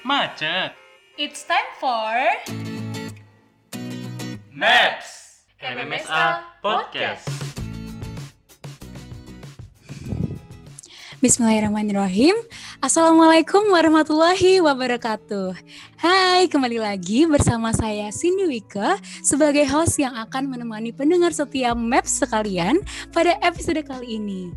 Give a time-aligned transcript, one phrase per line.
[0.00, 0.72] Macet.
[1.20, 2.16] It's time for
[4.48, 5.44] Maps.
[5.60, 7.28] MMSA Podcast.
[11.20, 12.32] Bismillahirrahmanirrahim.
[12.80, 15.52] Assalamualaikum warahmatullahi wabarakatuh.
[16.00, 22.24] Hai, kembali lagi bersama saya Cindy Wika sebagai host yang akan menemani pendengar setia Maps
[22.24, 22.80] sekalian
[23.12, 24.48] pada episode kali ini.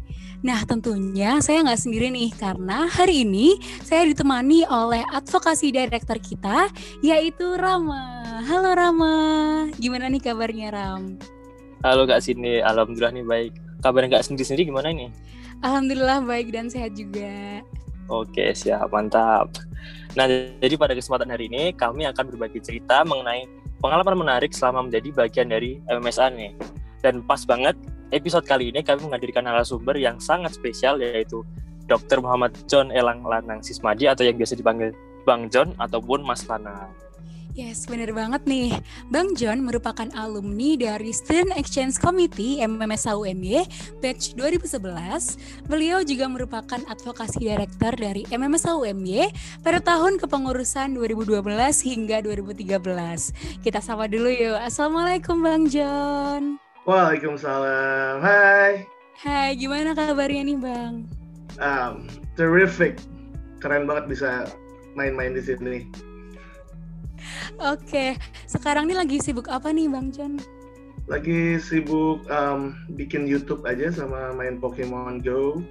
[0.44, 6.68] Nah tentunya saya nggak sendiri nih karena hari ini saya ditemani oleh advokasi director kita
[7.00, 8.44] yaitu Rama.
[8.44, 9.16] Halo Rama,
[9.80, 11.16] gimana nih kabarnya Ram?
[11.80, 13.54] Halo Kak Sini, Alhamdulillah nih baik.
[13.88, 15.08] Kabarnya Kak sendiri-sendiri gimana nih?
[15.64, 17.64] Alhamdulillah baik dan sehat juga.
[18.12, 19.48] Oke, siap, mantap.
[20.20, 20.28] Nah,
[20.60, 23.48] jadi pada kesempatan hari ini kami akan berbagi cerita mengenai
[23.80, 26.52] pengalaman menarik selama menjadi bagian dari MMSA nih.
[27.00, 27.80] Dan pas banget
[28.14, 31.42] episode kali ini kami menghadirkan narasumber yang sangat spesial yaitu
[31.90, 32.24] Dr.
[32.24, 34.96] Muhammad John Elang Lanang Sismadi atau yang biasa dipanggil
[35.28, 36.94] Bang John ataupun Mas Lanang.
[37.54, 38.74] Yes, bener banget nih.
[39.14, 43.62] Bang John merupakan alumni dari Student Exchange Committee MMSA UMY
[44.02, 45.70] batch 2011.
[45.70, 49.30] Beliau juga merupakan advokasi director dari MMSA UMY
[49.62, 51.46] pada tahun kepengurusan 2012
[51.86, 53.62] hingga 2013.
[53.62, 54.58] Kita sapa dulu yuk.
[54.58, 56.63] Assalamualaikum Bang John.
[56.84, 58.20] Waalaikumsalam.
[58.20, 58.84] Hai.
[59.16, 61.08] Hai, gimana kabarnya nih Bang?
[61.56, 63.00] Um, terrific.
[63.64, 64.52] Keren banget bisa
[64.92, 65.88] main-main di sini.
[67.64, 68.20] Oke,
[68.52, 70.44] sekarang nih lagi sibuk apa nih Bang John?
[71.08, 75.64] Lagi sibuk um, bikin YouTube aja sama main Pokemon Go.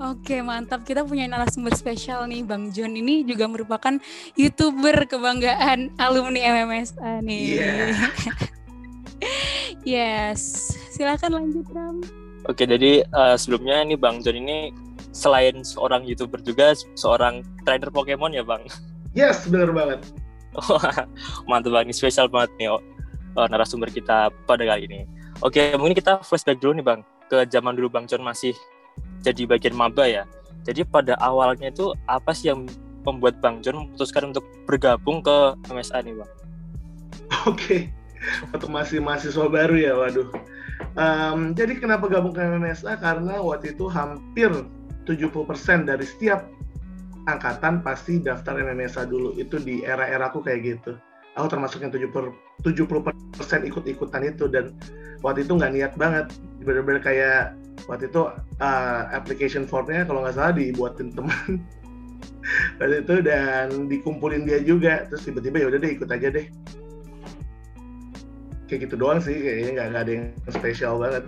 [0.00, 3.94] Oke mantap kita punya narasumber spesial nih Bang John ini juga merupakan
[4.34, 7.44] youtuber kebanggaan alumni MMSA nih.
[7.62, 8.50] Yeah.
[9.84, 12.00] yes, silakan lanjut Ram.
[12.48, 14.72] Oke, jadi uh, sebelumnya ini Bang John ini
[15.12, 18.64] selain seorang YouTuber juga seorang trainer Pokemon ya Bang?
[19.10, 20.06] Yes, bener banget.
[20.70, 21.04] Wah,
[21.50, 25.00] mantap Bang, ini spesial banget nih oh, narasumber kita pada kali ini.
[25.42, 28.54] Oke, mungkin kita flashback dulu nih Bang, ke zaman dulu Bang John masih
[29.26, 30.24] jadi bagian maba ya.
[30.64, 32.68] Jadi pada awalnya itu apa sih yang
[33.04, 36.30] membuat Bang John memutuskan untuk bergabung ke MSA nih Bang?
[37.48, 37.88] Oke,
[38.52, 40.28] waktu masih mahasiswa baru ya, waduh.
[40.96, 42.98] Um, jadi kenapa gabung ke MMSA?
[43.00, 44.50] Karena waktu itu hampir
[45.04, 46.48] 70% dari setiap
[47.28, 49.36] angkatan pasti daftar MMSA dulu.
[49.36, 50.96] Itu di era-era aku kayak gitu.
[51.38, 52.10] Aku termasuk yang 70
[53.36, 54.74] persen ikut-ikutan itu dan
[55.22, 56.26] waktu itu nggak niat banget.
[56.64, 57.54] Bener-bener kayak
[57.88, 58.28] waktu itu
[58.60, 61.62] uh, application formnya kalau nggak salah dibuatin teman
[62.82, 66.46] waktu itu dan dikumpulin dia juga terus tiba-tiba ya udah deh ikut aja deh
[68.70, 71.26] kayak gitu doang sih kayaknya nggak ada yang spesial banget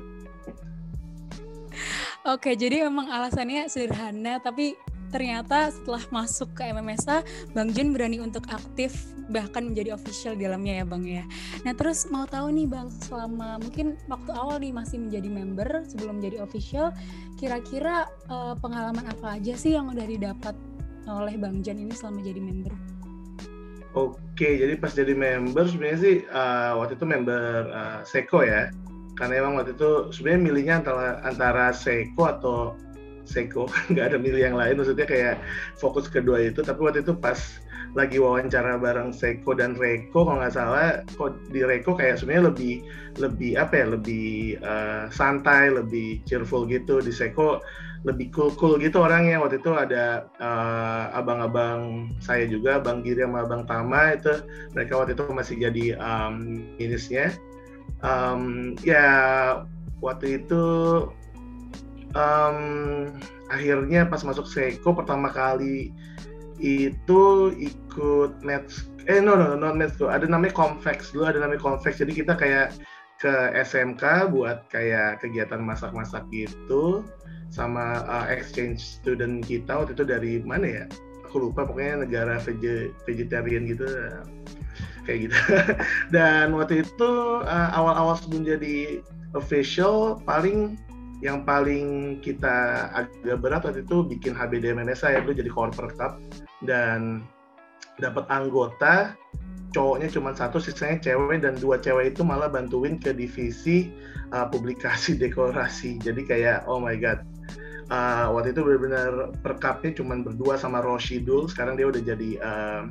[2.23, 4.79] Oke jadi memang alasannya sederhana tapi
[5.13, 7.21] ternyata setelah masuk ke MMSA,
[7.53, 11.25] Bang Jun berani untuk aktif bahkan menjadi official di dalamnya ya Bang ya.
[11.69, 16.19] Nah terus mau tahu nih Bang, selama mungkin waktu awal nih masih menjadi member sebelum
[16.19, 16.91] menjadi official,
[17.37, 20.57] kira-kira uh, pengalaman apa aja sih yang udah didapat
[21.07, 22.92] oleh Bang Jan ini selama jadi member?
[23.93, 28.73] Oke, jadi pas jadi member sebenarnya sih uh, waktu itu member uh, Seko ya,
[29.21, 32.57] karena emang waktu itu sebenarnya milihnya antara antara Seko atau
[33.29, 34.81] Seko nggak ada milih yang lain.
[34.81, 35.37] Maksudnya kayak
[35.77, 36.65] fokus kedua itu.
[36.65, 37.37] Tapi waktu itu pas
[37.93, 42.75] lagi wawancara bareng Seko dan Reko kalau nggak salah kok di Reko kayak sebenarnya lebih
[43.21, 47.05] lebih apa ya lebih uh, santai lebih cheerful gitu.
[47.05, 47.61] Di Seko
[48.03, 49.39] lebih cool cool gitu orangnya.
[49.45, 54.41] Waktu itu ada uh, abang-abang saya juga Bang Giri sama Bang Tama itu
[54.73, 57.37] mereka waktu itu masih jadi um, minisnya
[58.03, 59.07] um, ya
[60.03, 60.65] waktu itu
[62.17, 62.59] um,
[63.49, 65.95] akhirnya pas masuk Seiko pertama kali
[66.61, 70.11] itu ikut match eh no no non match tuh.
[70.11, 71.99] Ada namanya Convex dulu ada namanya Convex.
[71.99, 72.77] Jadi kita kayak
[73.23, 77.07] ke SMK buat kayak kegiatan masak-masak gitu
[77.53, 80.85] sama uh, exchange student kita waktu itu dari mana ya?
[81.29, 83.87] Aku lupa pokoknya negara vege vegetarian gitu.
[85.07, 85.37] Kayak gitu.
[86.15, 87.11] Dan waktu itu
[87.43, 89.03] uh, awal-awal sebelum jadi
[89.35, 90.79] official paling
[91.23, 96.19] yang paling kita agak berat waktu itu bikin HBD MMSA ya dulu jadi corporate cup
[96.65, 97.27] dan
[98.01, 99.13] dapat anggota
[99.73, 103.89] cowoknya cuma satu sisanya cewek dan dua cewek itu malah bantuin ke divisi
[104.31, 105.99] uh, publikasi dekorasi.
[105.99, 107.25] Jadi kayak oh my god.
[107.93, 111.49] Uh, waktu itu benar-benar per cupnya cuma berdua sama Roshidul.
[111.49, 112.83] Sekarang dia udah jadi uh,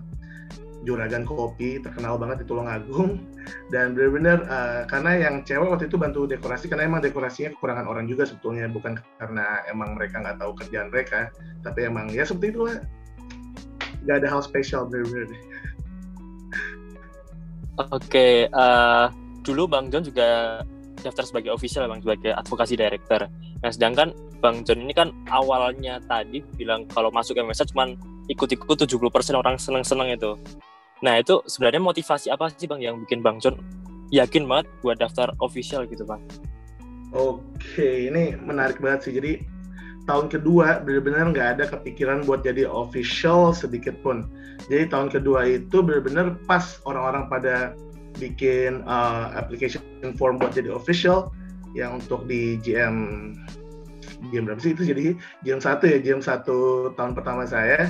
[0.81, 3.21] juragan kopi terkenal banget di Tulungagung
[3.69, 8.05] dan benar-benar uh, karena yang cewek waktu itu bantu dekorasi karena emang dekorasinya kekurangan orang
[8.09, 8.69] juga sebetulnya.
[8.69, 11.29] Bukan karena emang mereka nggak tahu kerjaan mereka
[11.61, 12.77] tapi emang ya seperti itulah
[14.05, 15.29] nggak ada hal spesial bener-bener.
[17.89, 19.05] Oke, eh,
[19.41, 20.61] dulu Bang John juga
[21.01, 23.25] daftar sebagai official Bang sebagai advokasi director.
[23.61, 27.97] Nah, sedangkan Bang John ini kan awalnya tadi bilang kalau masuk MSA cuman
[28.29, 30.37] ikut-ikut 70% orang seneng-seneng itu.
[31.01, 33.57] Nah, itu sebenarnya motivasi apa sih Bang yang bikin Bang John
[34.13, 36.21] yakin banget buat daftar official gitu Bang?
[37.11, 39.13] Oke, ini menarik banget sih.
[39.17, 39.41] Jadi
[40.09, 44.25] tahun kedua benar-benar nggak ada kepikiran buat jadi official sedikit pun.
[44.69, 47.73] Jadi tahun kedua itu benar-benar pas orang-orang pada
[48.17, 49.81] bikin uh, application
[50.17, 51.31] form buat jadi official
[51.77, 53.31] yang untuk di GM
[54.29, 55.17] GM berapa sih itu jadi?
[55.41, 57.89] GM satu ya GM satu tahun pertama saya.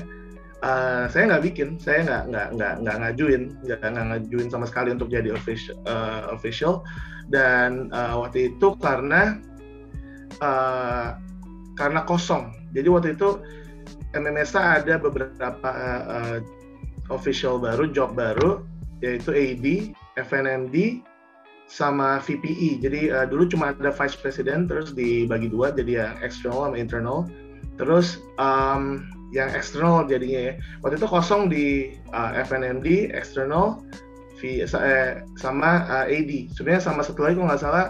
[0.62, 5.10] Uh, saya nggak bikin saya nggak nggak nggak nggak ngajuin nggak ngajuin sama sekali untuk
[5.10, 6.86] jadi official uh, official.
[7.34, 9.42] Dan uh, waktu itu karena
[10.40, 11.18] uh,
[11.80, 13.40] karena kosong jadi waktu itu
[14.12, 15.70] MMSA ada beberapa
[16.08, 16.40] uh,
[17.12, 18.64] official baru job baru
[19.02, 19.66] yaitu AD
[20.20, 21.02] FNMD
[21.72, 22.84] sama VPE.
[22.84, 27.20] Jadi uh, dulu cuma ada vice president terus dibagi dua jadi yang external sama internal.
[27.80, 30.54] Terus um, yang eksternal jadinya ya.
[30.84, 33.80] Waktu itu kosong di uh, FNMD external
[34.44, 36.52] v, eh, sama uh, AD.
[36.52, 37.86] Sebenarnya sama satu lagi kalau nggak salah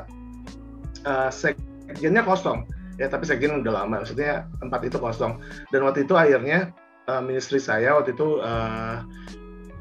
[1.10, 2.70] uh, sekjennya kosong.
[3.02, 4.06] Ya tapi sekjen udah lama.
[4.06, 5.42] Maksudnya tempat itu kosong.
[5.74, 6.70] Dan waktu itu akhirnya
[7.10, 9.02] uh, ministry saya waktu itu uh,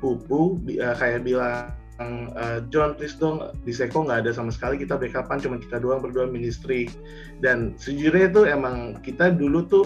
[0.00, 1.76] Pupu uh, kayak bilang
[2.72, 6.32] John please dong di Seko nggak ada sama sekali kita backupan cuma kita doang berdua
[6.32, 6.88] ministry
[7.44, 9.84] dan sejujurnya itu emang kita dulu tuh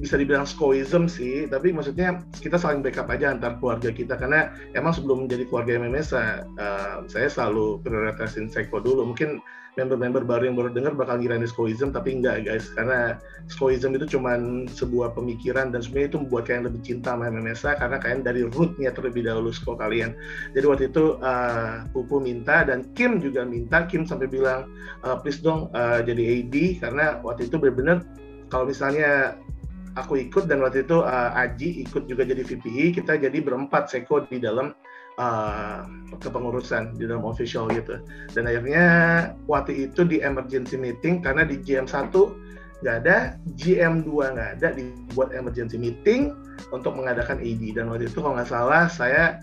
[0.00, 4.90] bisa dibilang skoism sih tapi maksudnya kita saling backup aja antar keluarga kita karena emang
[4.90, 9.14] sebelum menjadi keluarga MMS uh, saya selalu prioritasin Seko dulu.
[9.14, 9.38] Mungkin
[9.74, 12.70] member-member baru yang baru dengar bakal ngira ini skoism tapi enggak guys.
[12.78, 13.18] Karena
[13.50, 14.38] skoism itu cuma
[14.70, 18.90] sebuah pemikiran dan sebenarnya itu membuat kalian lebih cinta sama MMSA karena kalian dari rootnya
[18.94, 20.14] terlebih dahulu sko kalian.
[20.54, 23.82] Jadi waktu itu uh, Pupu minta dan Kim juga minta.
[23.90, 24.70] Kim sampai bilang
[25.02, 28.06] uh, please dong uh, jadi AD karena waktu itu benar-benar
[28.52, 29.34] kalau misalnya
[29.94, 34.26] aku ikut dan waktu itu uh, Aji ikut juga jadi VPI kita jadi berempat Seko
[34.26, 34.74] di dalam
[35.18, 35.86] uh,
[36.18, 38.02] kepengurusan di dalam official gitu.
[38.34, 38.86] Dan akhirnya
[39.46, 42.10] waktu itu di emergency meeting karena di GM1
[42.84, 46.34] nggak ada, GM2 nggak ada, dibuat emergency meeting
[46.74, 47.62] untuk mengadakan AD.
[47.72, 49.40] Dan waktu itu kalau nggak salah saya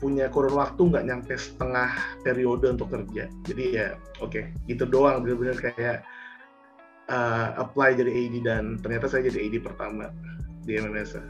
[0.00, 1.92] punya kurun waktu nggak nyampe setengah
[2.24, 3.28] periode untuk kerja.
[3.44, 6.04] Jadi ya oke, okay, gitu doang bener-bener kayak
[7.10, 10.14] uh, apply jadi AD dan ternyata saya jadi AD pertama
[10.64, 11.20] di MMSA.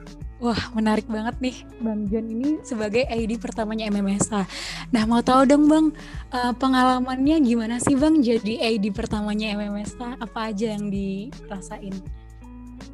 [0.41, 4.49] Wah, menarik banget nih Bang John ini sebagai AD pertamanya MMSA.
[4.93, 5.93] Nah, mau tahu dong Bang,
[6.32, 10.17] uh, pengalamannya gimana sih Bang jadi AD pertamanya MMSA?
[10.21, 11.93] Apa aja yang dirasain?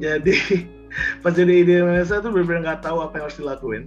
[0.02, 0.34] Jadi,
[1.22, 3.82] pas jadi AD MMSA tuh benar-benar nggak tahu apa yang harus dilakuin.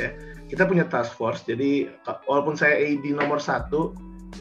[0.00, 0.16] Ya,
[0.48, 1.92] kita punya task force, jadi
[2.24, 3.92] walaupun saya AD nomor satu,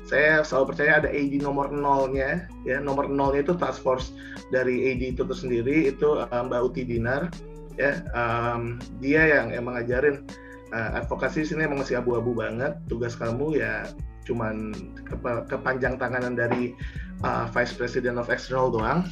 [0.07, 2.77] saya selalu percaya ada AD nomor nolnya, ya.
[2.79, 4.11] Nomor nolnya itu task force
[4.49, 7.31] dari AD itu tersendiri, itu uh, Mbak Uti Dinar,
[7.79, 8.03] ya.
[8.11, 10.27] Um, dia yang emang ngajarin
[10.75, 12.75] uh, advokasi sini emang masih abu-abu banget.
[12.87, 13.87] Tugas kamu ya
[14.25, 14.71] cuman
[15.01, 15.17] ke
[15.49, 16.77] kepanjang tanganan dari
[17.25, 19.07] uh, Vice President of External doang.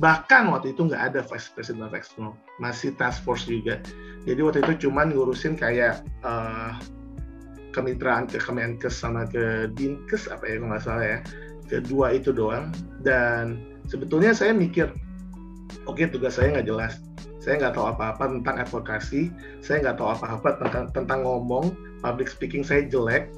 [0.00, 3.78] Bahkan waktu itu nggak ada Vice President of External masih task force juga.
[4.26, 6.78] Jadi waktu itu cuman ngurusin kayak uh,
[7.72, 11.18] kemitraan ke Kemenkes sama ke Dinkes apa ya nggak salah ya.
[11.66, 12.68] Kedua itu doang.
[13.00, 14.92] Dan sebetulnya saya mikir
[15.88, 17.00] oke okay, tugas saya nggak jelas.
[17.42, 22.62] Saya nggak tahu apa-apa tentang advokasi, saya nggak tahu apa-apa tentang tentang ngomong, public speaking
[22.62, 23.34] saya jelek,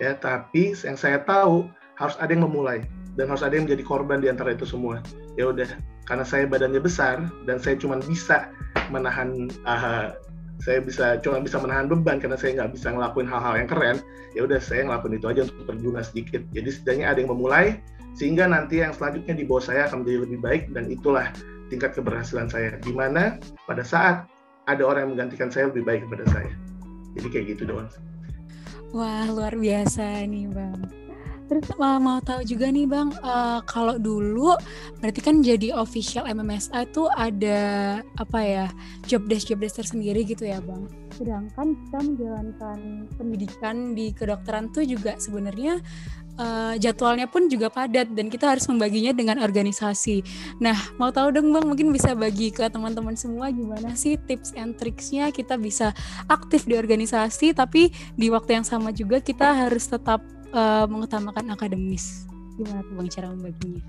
[0.00, 0.16] ya.
[0.16, 1.68] Tapi yang saya tahu
[2.00, 2.80] harus ada yang memulai.
[3.12, 5.04] Dan harus ada yang menjadi korban di antara itu semua.
[5.36, 5.68] Ya udah,
[6.08, 8.48] karena saya badannya besar dan saya cuma bisa
[8.88, 10.16] menahan, uh,
[10.62, 13.96] saya bisa cuma bisa menahan beban karena saya nggak bisa ngelakuin hal-hal yang keren.
[14.32, 16.46] Ya udah, saya ngelakuin itu aja untuk berguna sedikit.
[16.54, 20.38] Jadi setidaknya ada yang memulai sehingga nanti yang selanjutnya di bawah saya akan menjadi lebih
[20.44, 21.26] baik dan itulah
[21.72, 24.28] tingkat keberhasilan saya di mana pada saat
[24.68, 26.52] ada orang yang menggantikan saya lebih baik kepada saya
[27.16, 27.88] jadi kayak gitu doang
[28.92, 31.01] wah luar biasa nih bang
[31.52, 34.56] terus uh, mau tahu juga nih bang uh, kalau dulu
[35.04, 37.60] berarti kan jadi official MMSA itu ada
[38.16, 38.66] apa ya
[39.04, 42.78] job desk job desk tersendiri gitu ya bang sedangkan kita menjalankan
[43.20, 45.76] pendidikan di kedokteran tuh juga sebenarnya
[46.40, 50.24] uh, jadwalnya pun juga padat dan kita harus membaginya dengan organisasi.
[50.64, 54.80] Nah, mau tahu dong Bang, mungkin bisa bagi ke teman-teman semua gimana sih tips and
[54.80, 55.92] tricksnya kita bisa
[56.32, 62.28] aktif di organisasi tapi di waktu yang sama juga kita harus tetap uh, mengutamakan akademis.
[62.60, 63.82] Gimana tuh Bang cara membaginya?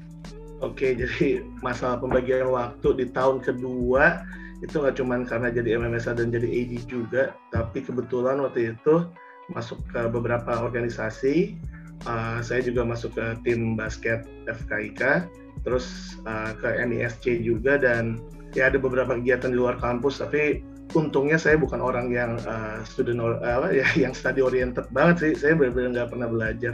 [0.63, 4.23] Oke, jadi masalah pembagian waktu di tahun kedua
[4.63, 9.03] itu nggak cuma karena jadi MMSA dan jadi AD juga, tapi kebetulan waktu itu
[9.51, 11.59] masuk ke beberapa organisasi.
[12.07, 15.27] Uh, saya juga masuk ke tim basket FKIK,
[15.67, 18.19] terus uh, ke MISC juga dan
[18.55, 20.23] ya ada beberapa kegiatan di luar kampus.
[20.23, 25.15] Tapi untungnya saya bukan orang yang uh, student uh, apa ya yang study oriented banget
[25.19, 25.31] sih.
[25.39, 26.73] Saya benar-benar nggak pernah belajar.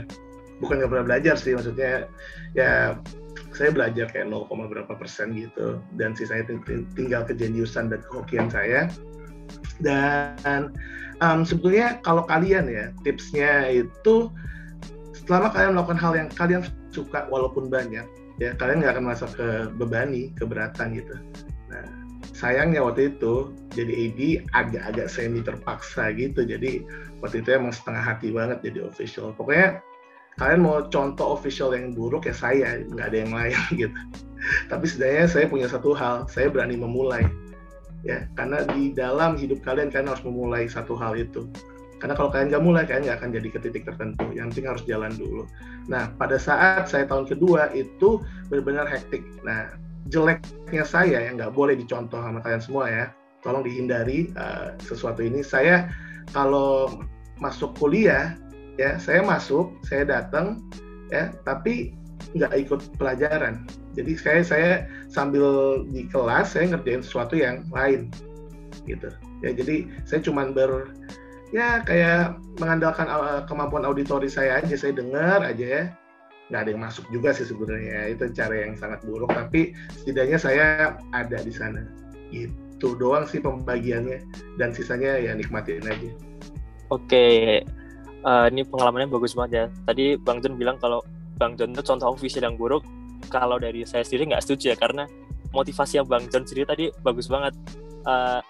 [0.60, 2.04] Bukan nggak pernah belajar sih, maksudnya
[2.52, 3.00] ya
[3.56, 6.48] saya belajar kayak 0, berapa persen gitu dan sisanya
[6.94, 8.88] tinggal kejeniusan dan kehokian saya
[9.82, 10.72] dan
[11.24, 14.30] um, sebetulnya kalau kalian ya tipsnya itu
[15.26, 18.06] selama kalian melakukan hal yang kalian suka walaupun banyak
[18.40, 21.14] ya kalian nggak akan merasa kebebani keberatan gitu
[22.40, 24.20] sayangnya waktu itu jadi AD
[24.56, 26.40] agak-agak semi terpaksa gitu.
[26.48, 26.80] Jadi
[27.20, 29.36] waktu itu emang setengah hati banget jadi official.
[29.36, 29.84] Pokoknya
[30.40, 34.00] kalian mau contoh official yang buruk ya saya nggak ada yang lain gitu.
[34.72, 37.28] Tapi setidaknya saya punya satu hal saya berani memulai.
[38.00, 41.44] Ya karena di dalam hidup kalian kalian harus memulai satu hal itu.
[42.00, 44.24] Karena kalau kalian nggak mulai kalian nggak akan jadi ke titik tertentu.
[44.32, 45.44] Yang penting harus jalan dulu.
[45.92, 49.20] Nah pada saat saya tahun kedua itu benar-benar hektik.
[49.44, 49.76] Nah
[50.08, 53.06] jeleknya saya yang nggak boleh dicontoh sama kalian semua ya.
[53.40, 55.44] Tolong dihindari uh, sesuatu ini.
[55.44, 55.88] Saya
[56.32, 56.88] kalau
[57.40, 58.36] masuk kuliah
[58.76, 60.60] ya saya masuk saya datang
[61.08, 61.92] ya tapi
[62.36, 63.66] nggak ikut pelajaran.
[63.98, 64.70] Jadi saya saya
[65.10, 68.08] sambil di kelas saya ngerjain sesuatu yang lain
[68.86, 69.10] gitu.
[69.44, 70.92] Ya jadi saya cuman ber
[71.50, 74.76] ya kayak mengandalkan uh, kemampuan auditori saya aja.
[74.78, 75.84] Saya dengar aja ya
[76.50, 80.64] nggak ada yang masuk juga sih sebenarnya itu cara yang sangat buruk tapi setidaknya saya
[81.14, 81.86] ada di sana
[82.34, 84.22] gitu doang sih pembagiannya
[84.58, 86.10] dan sisanya ya nikmatin aja
[86.90, 87.26] oke
[88.24, 89.64] uh, ini pengalamannya bagus banget ya.
[89.88, 91.00] Tadi Bang John bilang kalau
[91.40, 92.84] Bang John itu contoh official yang buruk.
[93.28, 95.04] Kalau dari saya sendiri nggak setuju ya karena
[95.52, 97.56] motivasi yang Bang John sendiri tadi bagus banget.
[98.04, 98.40] Uh,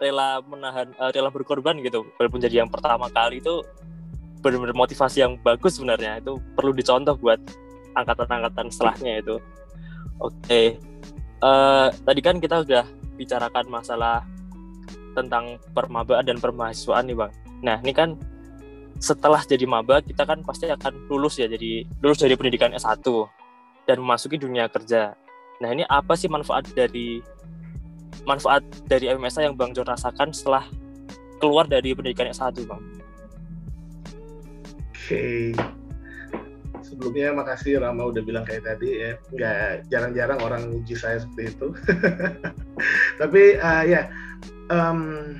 [0.00, 2.08] rela menahan, uh, rela berkorban gitu.
[2.16, 3.60] Walaupun jadi yang pertama kali itu
[4.40, 6.20] benar-benar motivasi yang bagus sebenarnya.
[6.20, 7.40] Itu perlu dicontoh buat
[7.94, 9.36] angkatan-angkatan setelahnya itu.
[10.20, 10.66] Oke, okay.
[11.40, 12.84] uh, tadi kan kita udah
[13.16, 14.24] bicarakan masalah
[15.16, 17.32] tentang permabaan dan permahasiswaan nih bang.
[17.64, 18.16] Nah ini kan
[19.00, 23.00] setelah jadi maba kita kan pasti akan lulus ya jadi lulus dari pendidikan S1
[23.88, 25.18] dan memasuki dunia kerja.
[25.60, 27.18] Nah, ini apa sih manfaat dari
[28.22, 30.62] manfaat dari MSA yang Bang John rasakan setelah
[31.42, 32.80] keluar dari pendidikan S1, Bang?
[35.10, 35.50] Oke.
[36.86, 39.18] Sebelumnya makasih Rama udah bilang kayak tadi ya.
[39.34, 41.74] Nggak jarang-jarang orang uji saya seperti itu.
[43.20, 44.06] Tapi uh, ya
[44.70, 45.34] um,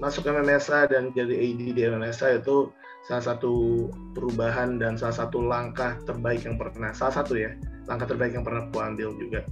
[0.00, 2.72] masuk MMSA dan jadi AD di MMSA itu
[3.04, 7.52] salah satu perubahan dan salah satu langkah terbaik yang pernah salah satu ya
[7.84, 9.44] langkah terbaik yang pernah aku ambil juga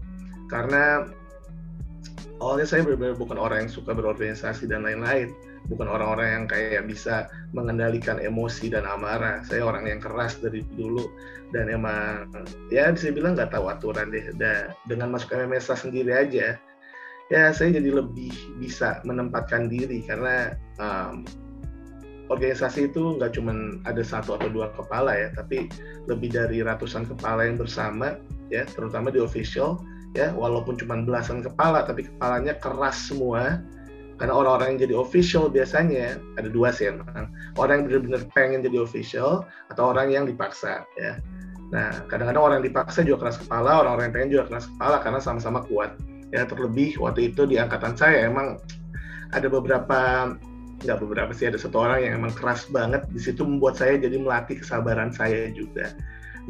[0.49, 1.05] karena
[2.43, 5.31] awalnya saya benar-benar bukan orang yang suka berorganisasi dan lain-lain.
[5.71, 9.47] Bukan orang-orang yang kayak bisa mengendalikan emosi dan amarah.
[9.47, 11.07] Saya orang yang keras dari dulu.
[11.55, 12.27] Dan emang
[12.75, 14.35] ya bisa bilang nggak tahu aturan deh.
[14.35, 16.59] Dan dengan masuk MMSA sendiri aja
[17.33, 20.03] ya saya jadi lebih bisa menempatkan diri.
[20.03, 21.25] Karena um,
[22.29, 23.55] organisasi itu nggak cuma
[23.89, 25.69] ada satu atau dua kepala ya, tapi
[26.09, 28.17] lebih dari ratusan kepala yang bersama
[28.53, 29.81] ya, terutama di official
[30.17, 33.61] ya, walaupun cuma belasan kepala, tapi kepalanya keras semua.
[34.21, 38.79] Karena orang-orang yang jadi official biasanya ada dua sih emang, orang yang benar-benar pengen jadi
[38.79, 39.43] official
[39.75, 41.19] atau orang yang dipaksa ya.
[41.75, 45.19] Nah, kadang-kadang orang yang dipaksa juga keras kepala, orang-orang yang pengen juga keras kepala karena
[45.19, 45.99] sama-sama kuat.
[46.31, 48.63] Ya, terlebih waktu itu di angkatan saya emang
[49.33, 50.33] ada beberapa
[50.83, 54.19] nggak beberapa sih ada satu orang yang emang keras banget di situ membuat saya jadi
[54.19, 55.95] melatih kesabaran saya juga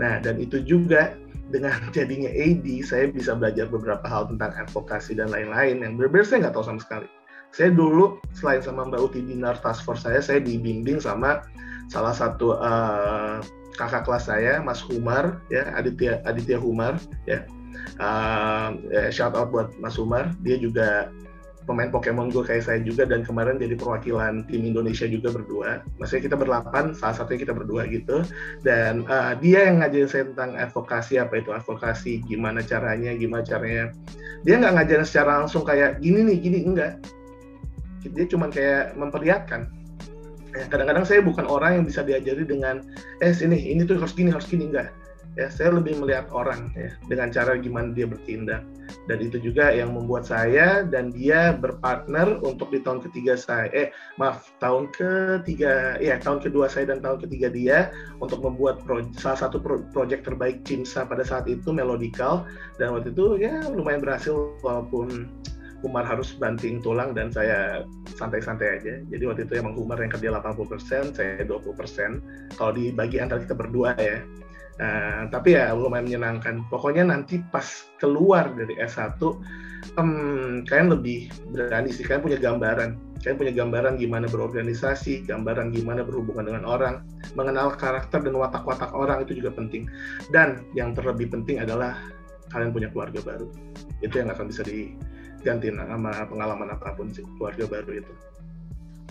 [0.00, 1.12] nah dan itu juga
[1.52, 6.38] dengan jadinya AD saya bisa belajar beberapa hal tentang advokasi dan lain-lain yang benar-benar saya
[6.48, 7.08] nggak tahu sama sekali.
[7.52, 11.44] Saya dulu selain sama Mbak Uti Dinar task force saya saya dibimbing sama
[11.92, 13.44] salah satu uh,
[13.76, 16.96] kakak kelas saya Mas Humar ya Aditya Aditya Humar
[17.28, 17.44] ya.
[18.00, 18.72] Uh,
[19.12, 20.32] shout out buat Mas Humar.
[20.40, 21.12] Dia juga
[21.64, 25.82] pemain Pokemon Go kayak saya juga dan kemarin jadi perwakilan tim Indonesia juga berdua.
[25.98, 28.26] Maksudnya kita berlapan, salah satunya kita berdua gitu.
[28.66, 33.94] Dan uh, dia yang ngajarin saya tentang advokasi apa itu advokasi, gimana caranya, gimana caranya.
[34.42, 36.92] Dia nggak ngajarin secara langsung kayak gini nih, gini enggak.
[38.02, 39.70] Dia cuma kayak memperlihatkan.
[40.52, 42.84] Ya, kadang-kadang saya bukan orang yang bisa diajari dengan
[43.24, 44.92] eh sini ini tuh harus gini harus gini enggak
[45.32, 48.60] ya saya lebih melihat orang ya dengan cara gimana dia bertindak
[49.08, 53.88] dan itu juga yang membuat saya dan dia berpartner untuk di tahun ketiga saya eh
[54.20, 57.78] maaf tahun ketiga ya tahun kedua saya dan tahun ketiga dia
[58.20, 62.44] untuk membuat pro, salah satu pro, project terbaik Cimsa pada saat itu melodical
[62.76, 65.32] dan waktu itu ya lumayan berhasil walaupun
[65.82, 67.82] Umar harus banting tulang dan saya
[68.14, 68.94] santai-santai aja.
[69.10, 72.54] Jadi waktu itu emang Umar yang kerja 80%, saya 20%.
[72.54, 74.22] Kalau dibagi antara kita berdua ya.
[74.82, 76.66] Nah, tapi ya lumayan menyenangkan.
[76.66, 79.22] Pokoknya nanti pas keluar dari S1,
[79.94, 82.02] um, kalian lebih berani sih.
[82.02, 82.98] Kalian punya gambaran.
[83.22, 87.06] Kalian punya gambaran gimana berorganisasi, gambaran gimana berhubungan dengan orang,
[87.38, 89.86] mengenal karakter dan watak-watak orang itu juga penting.
[90.34, 91.94] Dan yang terlebih penting adalah
[92.50, 93.46] kalian punya keluarga baru.
[94.02, 98.12] Itu yang akan bisa diganti sama pengalaman apa pun sih, keluarga baru itu.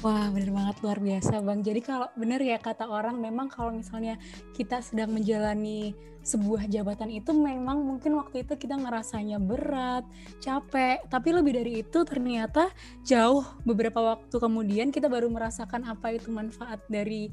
[0.01, 1.62] Wah, bener banget luar biasa, Bang.
[1.62, 4.17] Jadi kalau bener ya kata orang, memang kalau misalnya
[4.58, 5.93] kita sedang menjalani
[6.25, 10.01] sebuah jabatan itu memang mungkin waktu itu kita ngerasanya berat,
[10.41, 12.74] capek, tapi lebih dari itu ternyata
[13.05, 17.29] jauh beberapa waktu kemudian kita baru merasakan apa itu manfaat dari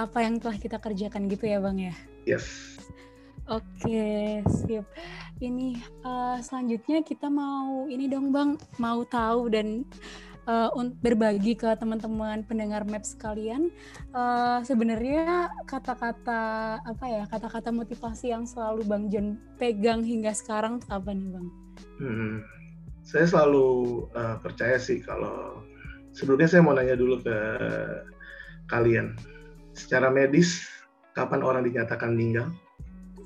[0.00, 1.92] apa yang telah kita kerjakan gitu ya, Bang ya.
[2.24, 2.80] Yes.
[3.46, 4.88] Oke, sip.
[5.36, 9.84] Ini uh, selanjutnya kita mau ini dong, Bang, mau tahu dan
[10.46, 10.70] uh,
[11.02, 13.68] berbagi ke teman-teman pendengar map sekalian
[14.14, 16.42] uh, sebenarnya kata-kata
[16.80, 21.46] apa ya kata-kata motivasi yang selalu Bang John pegang hingga sekarang apa nih Bang?
[22.00, 22.34] Hmm,
[23.04, 23.68] saya selalu
[24.16, 25.60] uh, percaya sih kalau
[26.16, 27.38] sebelumnya saya mau nanya dulu ke
[28.70, 29.14] kalian
[29.76, 30.64] secara medis
[31.12, 32.48] kapan orang dinyatakan meninggal?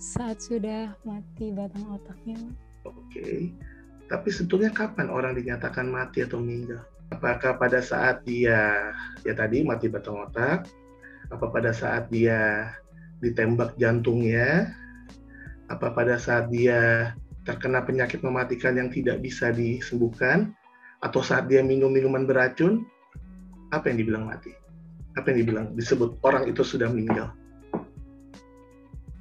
[0.00, 2.40] Saat sudah mati batang otaknya.
[2.88, 2.96] Oke.
[3.12, 3.38] Okay.
[4.10, 6.82] Tapi sebetulnya kapan orang dinyatakan mati atau meninggal?
[7.10, 8.94] Apakah pada saat dia
[9.26, 10.66] ya tadi mati batang otak
[11.30, 12.72] apa pada saat dia
[13.22, 14.74] ditembak jantungnya?
[15.70, 17.12] Apa pada saat dia
[17.46, 20.50] terkena penyakit mematikan yang tidak bisa disembuhkan?
[21.00, 22.82] Atau saat dia minum minuman beracun?
[23.70, 24.50] Apa yang dibilang mati?
[25.14, 27.30] Apa yang dibilang disebut orang itu sudah meninggal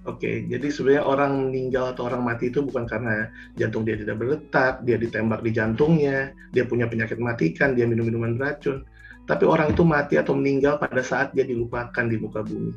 [0.10, 3.30] Oke, jadi sebenarnya orang meninggal atau orang mati itu bukan karena
[3.62, 8.34] jantung dia tidak berdetak, dia ditembak di jantungnya, dia punya penyakit matikan, dia minum minuman
[8.34, 8.82] beracun.
[9.30, 12.74] Tapi orang itu mati atau meninggal pada saat dia dilupakan di muka bumi.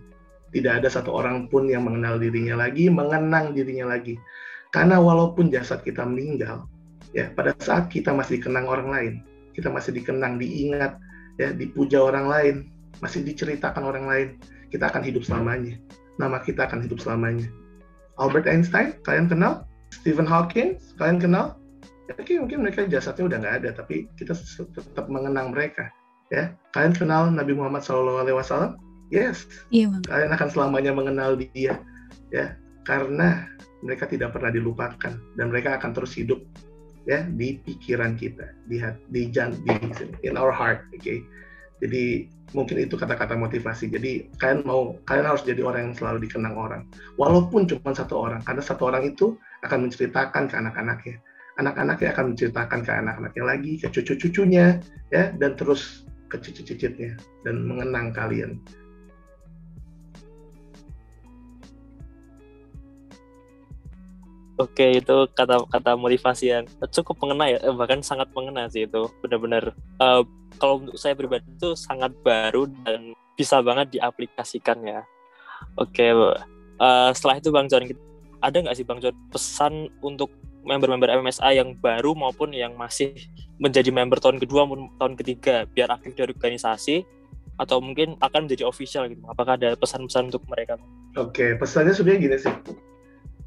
[0.53, 4.21] Tidak ada satu orang pun yang mengenal dirinya lagi, mengenang dirinya lagi.
[4.69, 6.69] Karena walaupun jasad kita meninggal,
[7.17, 9.13] ya pada saat kita masih dikenang orang lain,
[9.57, 11.01] kita masih dikenang, diingat,
[11.41, 12.57] ya dipuja orang lain,
[13.01, 14.29] masih diceritakan orang lain,
[14.69, 15.81] kita akan hidup selamanya
[16.23, 17.51] nama kita akan hidup selamanya.
[18.23, 19.67] Albert Einstein, kalian kenal?
[19.91, 21.59] Stephen Hawking, kalian kenal?
[22.13, 24.37] Oke, mungkin mereka jasadnya udah nggak ada, tapi kita
[24.77, 25.91] tetap mengenang mereka.
[26.31, 28.79] Ya, kalian kenal Nabi Muhammad SAW?
[29.13, 29.45] Yes.
[29.69, 30.03] Iya, bang.
[30.09, 31.81] Kalian akan selamanya mengenal dia,
[32.33, 32.57] ya,
[32.89, 33.49] karena
[33.85, 36.41] mereka tidak pernah dilupakan dan mereka akan terus hidup
[37.05, 38.79] ya di pikiran kita, di
[39.11, 39.75] di, di
[40.23, 41.03] in our heart, oke.
[41.03, 41.21] Okay?
[41.83, 43.91] Jadi mungkin itu kata-kata motivasi.
[43.91, 46.87] Jadi kalian mau kalian harus jadi orang yang selalu dikenang orang,
[47.19, 49.35] walaupun cuma satu orang, karena satu orang itu
[49.67, 51.17] akan menceritakan ke anak-anaknya,
[51.59, 54.79] anak-anaknya akan menceritakan ke anak-anaknya lagi, ke cucu-cucunya,
[55.11, 58.63] ya, dan terus ke cicit-cicitnya dan mengenang kalian.
[64.61, 69.09] Oke, itu kata-kata motivasi yang cukup mengena ya, eh, bahkan sangat mengena sih itu.
[69.25, 70.23] Benar-benar uh,
[70.61, 75.01] kalau untuk saya pribadi itu sangat baru dan bisa banget diaplikasikan ya.
[75.81, 77.89] Oke, uh, setelah itu Bang John,
[78.45, 80.29] ada nggak sih Bang John pesan untuk
[80.63, 83.17] member-member MMSA yang baru maupun yang masih
[83.57, 86.97] menjadi member tahun kedua maupun tahun ketiga biar aktif di organisasi
[87.57, 89.25] atau mungkin akan menjadi official gitu.
[89.27, 90.77] Apakah ada pesan-pesan untuk mereka?
[91.17, 92.55] Oke, pesannya sebenarnya gini sih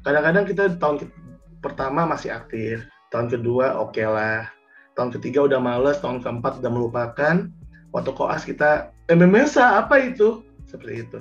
[0.06, 1.10] kadang-kadang kita tahun
[1.58, 4.46] pertama masih aktif tahun kedua oke okay lah.
[4.94, 7.50] Tahun ketiga udah males tahun keempat udah melupakan.
[7.90, 10.46] Waktu koas kita MMSA apa itu?
[10.70, 11.18] Seperti itu.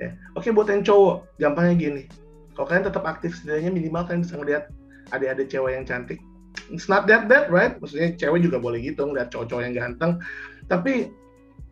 [0.00, 0.16] Ya.
[0.34, 2.02] Oke buat yang cowok gampangnya gini.
[2.56, 4.64] Kalau kalian tetap aktif setidaknya minimal kalian bisa ngeliat
[5.12, 6.18] adik-adik cewek yang cantik.
[6.72, 7.78] It's not that bad right?
[7.78, 10.18] Maksudnya cewek juga boleh gitu ngeliat cowok-cowok yang ganteng.
[10.66, 11.12] Tapi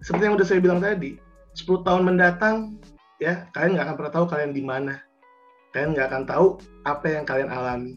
[0.02, 1.18] seperti yang udah saya bilang tadi
[1.54, 2.76] 10 tahun mendatang
[3.22, 4.98] ya kalian nggak akan pernah tahu kalian di mana
[5.72, 6.46] kalian nggak akan tahu
[6.84, 7.96] apa yang kalian alami.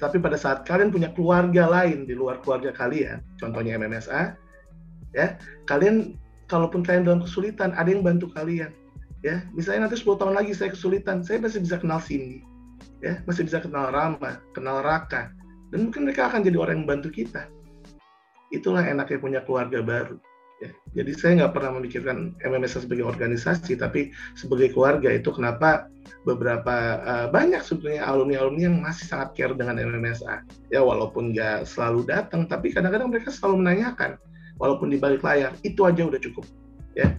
[0.00, 4.34] Tapi pada saat kalian punya keluarga lain di luar keluarga kalian, contohnya MMSA,
[5.14, 5.38] ya,
[5.70, 6.18] kalian
[6.50, 8.74] kalaupun kalian dalam kesulitan, ada yang bantu kalian.
[9.22, 12.42] Ya, misalnya nanti 10 tahun lagi saya kesulitan, saya masih bisa kenal Cindy.
[12.98, 15.30] Ya, masih bisa kenal Rama, kenal Raka.
[15.70, 17.46] Dan mungkin mereka akan jadi orang yang bantu kita.
[18.50, 20.18] Itulah enaknya punya keluarga baru.
[20.62, 25.90] Ya, jadi saya nggak pernah memikirkan MMSA sebagai organisasi, tapi sebagai keluarga itu kenapa
[26.22, 30.46] beberapa uh, banyak sebetulnya alumni-alumni yang masih sangat care dengan MMSA.
[30.70, 34.14] Ya walaupun nggak selalu datang, tapi kadang-kadang mereka selalu menanyakan,
[34.62, 36.46] walaupun di balik layar itu aja udah cukup.
[36.94, 37.10] Ya,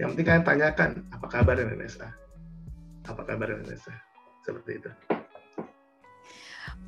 [0.00, 2.08] yang penting kalian tanyakan apa kabar MMSA,
[3.12, 3.92] apa kabar MMSA,
[4.40, 5.19] seperti itu.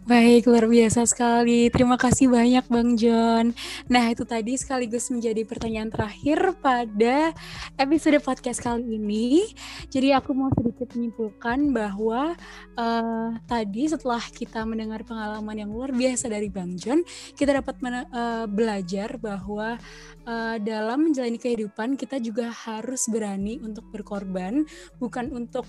[0.02, 1.70] Baik, luar biasa sekali.
[1.70, 3.54] Terima kasih banyak Bang John.
[3.86, 7.30] Nah, itu tadi sekaligus menjadi pertanyaan terakhir pada
[7.78, 9.46] episode podcast kali ini.
[9.94, 12.34] Jadi aku mau sedikit menyimpulkan bahwa
[12.74, 17.06] uh, tadi setelah kita mendengar pengalaman yang luar biasa dari Bang John,
[17.38, 17.78] kita dapat
[18.10, 19.78] uh, belajar bahwa
[20.26, 24.66] uh, dalam menjalani kehidupan kita juga harus berani untuk berkorban,
[24.98, 25.62] bukan untuk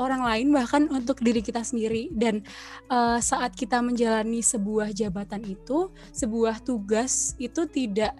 [0.00, 2.40] orang lain bahkan untuk diri kita sendiri dan
[2.88, 8.16] uh, saat kita menjalani sebuah jabatan itu sebuah tugas itu tidak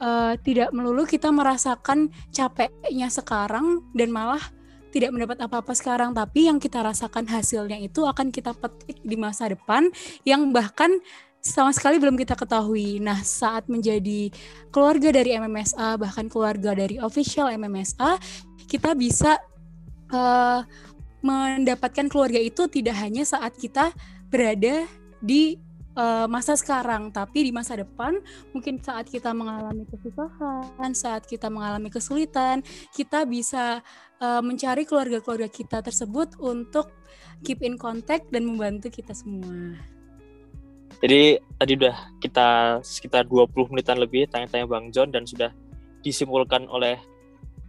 [0.00, 4.42] uh, tidak melulu kita merasakan capeknya sekarang dan malah
[4.90, 9.52] tidak mendapat apa-apa sekarang tapi yang kita rasakan hasilnya itu akan kita petik di masa
[9.52, 9.86] depan
[10.26, 10.98] yang bahkan
[11.40, 13.00] sama sekali belum kita ketahui.
[13.00, 14.28] Nah, saat menjadi
[14.68, 18.20] keluarga dari MMSA, bahkan keluarga dari official MMSA,
[18.68, 19.40] kita bisa
[20.12, 20.60] uh,
[21.20, 23.92] mendapatkan keluarga itu tidak hanya saat kita
[24.32, 24.88] berada
[25.20, 25.60] di
[25.96, 28.18] uh, masa sekarang, tapi di masa depan
[28.56, 33.84] mungkin saat kita mengalami kesusahan, saat kita mengalami kesulitan, kita bisa
[34.20, 36.92] uh, mencari keluarga-keluarga kita tersebut untuk
[37.44, 39.76] keep in contact dan membantu kita semua.
[41.00, 42.48] Jadi tadi udah kita
[42.84, 45.48] sekitar 20 menitan lebih tanya-tanya Bang John dan sudah
[46.04, 47.00] disimpulkan oleh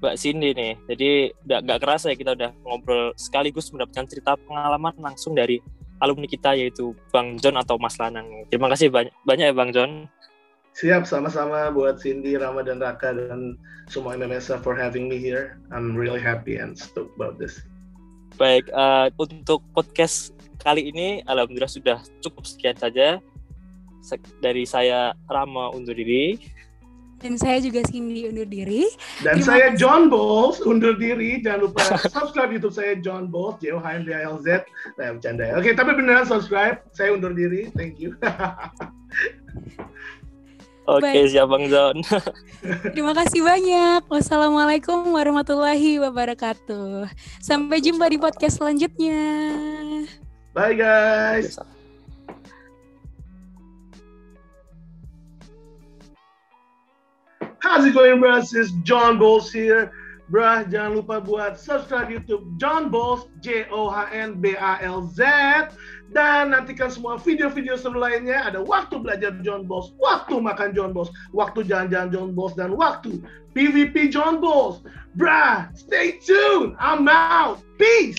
[0.02, 0.74] Mbak Cindy nih.
[0.90, 1.10] Jadi
[1.46, 5.62] nggak kerasa ya kita udah ngobrol sekaligus mendapatkan cerita pengalaman langsung dari
[6.02, 8.26] alumni kita yaitu Bang John atau Mas Lanang.
[8.50, 10.10] Terima kasih banyak, banyak ya Bang John.
[10.72, 13.60] Siap, sama-sama buat Cindy, Rama, dan Raka, dan
[13.92, 15.60] semua MMSA for having me here.
[15.68, 17.60] I'm really happy and stoked about this.
[18.40, 20.32] Baik, uh, untuk podcast
[20.64, 23.20] kali ini, Alhamdulillah sudah cukup sekian saja.
[24.40, 26.40] Dari saya, Rama, undur diri.
[27.22, 28.90] Dan saya juga Cindy undur diri.
[29.22, 29.80] Dan Terima saya kasih.
[29.80, 31.38] John Bowles undur diri.
[31.42, 34.66] Jangan lupa subscribe YouTube saya John Bowles, J O H N D I L Z.
[34.98, 35.54] Nah, bercanda ya.
[35.62, 36.82] Oke, tapi beneran subscribe.
[36.98, 37.70] Saya undur diri.
[37.78, 38.18] Thank you.
[40.90, 42.02] Oke, okay, siap Bang John.
[42.98, 44.02] Terima kasih banyak.
[44.10, 47.06] Wassalamualaikum warahmatullahi wabarakatuh.
[47.38, 49.22] Sampai jumpa di podcast selanjutnya.
[50.52, 51.81] Bye guys.
[57.62, 58.42] How's it going, bro?
[58.42, 59.94] This is John Bowles here.
[60.34, 65.22] Bruh, jangan lupa buat subscribe YouTube John Bowles, J-O-H-N-B-A-L-Z.
[66.10, 68.50] Dan nantikan semua video-video seru lainnya.
[68.50, 73.22] Ada waktu belajar John Bowles, waktu makan John Bowles, waktu jalan-jalan John Bowles, dan waktu
[73.54, 74.82] PVP John Bowles.
[75.14, 76.74] Bruh, stay tuned.
[76.82, 77.62] I'm out.
[77.78, 78.18] Peace.